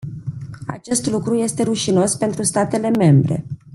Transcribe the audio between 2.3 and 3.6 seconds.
statele membre.